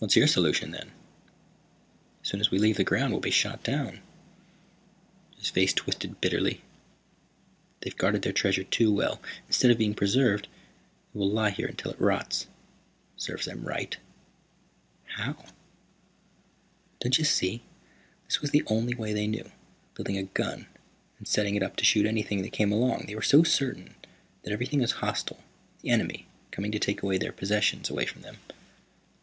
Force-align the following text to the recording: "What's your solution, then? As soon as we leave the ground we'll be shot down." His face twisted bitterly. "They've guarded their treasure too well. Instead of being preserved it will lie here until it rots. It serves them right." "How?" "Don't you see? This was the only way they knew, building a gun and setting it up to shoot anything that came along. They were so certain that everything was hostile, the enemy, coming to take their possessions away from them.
"What's 0.00 0.16
your 0.16 0.26
solution, 0.26 0.70
then? 0.72 0.90
As 2.22 2.28
soon 2.28 2.40
as 2.42 2.50
we 2.50 2.58
leave 2.58 2.76
the 2.76 2.84
ground 2.84 3.14
we'll 3.14 3.22
be 3.22 3.30
shot 3.30 3.62
down." 3.62 4.00
His 5.38 5.48
face 5.48 5.72
twisted 5.72 6.20
bitterly. 6.20 6.60
"They've 7.80 7.96
guarded 7.96 8.20
their 8.20 8.34
treasure 8.34 8.64
too 8.64 8.92
well. 8.92 9.18
Instead 9.46 9.70
of 9.70 9.78
being 9.78 9.94
preserved 9.94 10.44
it 10.44 11.16
will 11.18 11.30
lie 11.30 11.48
here 11.48 11.68
until 11.68 11.90
it 11.92 11.98
rots. 11.98 12.42
It 13.14 13.22
serves 13.22 13.46
them 13.46 13.62
right." 13.62 13.96
"How?" 15.06 15.42
"Don't 17.00 17.16
you 17.16 17.24
see? 17.24 17.62
This 18.26 18.42
was 18.42 18.50
the 18.50 18.62
only 18.66 18.92
way 18.94 19.14
they 19.14 19.26
knew, 19.26 19.50
building 19.94 20.18
a 20.18 20.24
gun 20.24 20.66
and 21.16 21.26
setting 21.26 21.54
it 21.54 21.62
up 21.62 21.76
to 21.76 21.84
shoot 21.86 22.04
anything 22.04 22.42
that 22.42 22.52
came 22.52 22.72
along. 22.72 23.04
They 23.06 23.14
were 23.14 23.22
so 23.22 23.42
certain 23.42 23.94
that 24.42 24.52
everything 24.52 24.80
was 24.80 24.92
hostile, 25.00 25.42
the 25.80 25.88
enemy, 25.88 26.26
coming 26.50 26.72
to 26.72 26.78
take 26.78 27.00
their 27.00 27.32
possessions 27.32 27.88
away 27.88 28.04
from 28.04 28.20
them. 28.20 28.36